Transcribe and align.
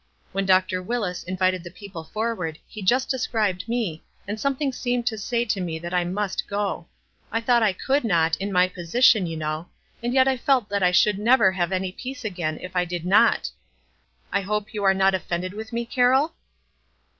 When 0.31 0.47
Dr. 0.47 0.81
Willis 0.81 1.23
iuvited 1.29 1.61
the 1.61 1.69
people 1.69 2.03
forward 2.03 2.57
he 2.67 2.81
just 2.81 3.07
described 3.07 3.69
me, 3.69 4.03
and 4.27 4.39
something 4.39 4.73
seemed 4.73 5.05
to 5.05 5.15
say 5.19 5.45
to 5.45 5.61
me 5.61 5.77
that 5.77 5.93
I 5.93 6.05
must 6.05 6.47
go. 6.47 6.87
I 7.31 7.39
thought 7.39 7.61
I 7.61 7.73
could 7.73 8.03
not, 8.03 8.35
in 8.37 8.51
my 8.51 8.67
posi 8.67 9.03
tion, 9.03 9.27
you 9.27 9.37
know; 9.37 9.69
and 10.01 10.11
yet 10.11 10.27
I 10.27 10.37
felt 10.37 10.69
that 10.69 10.81
I 10.81 10.89
should 10.89 11.19
never 11.19 11.51
have 11.51 11.71
any 11.71 11.91
peace 11.91 12.25
again 12.25 12.57
if 12.63 12.75
I 12.75 12.83
did 12.83 13.05
not. 13.05 13.51
I 14.33 14.41
hope 14.41 14.73
you 14.73 14.83
are 14.85 14.95
not 14.95 15.13
offended 15.13 15.53
with 15.53 15.71
me, 15.71 15.85
Carroll?" 15.85 16.33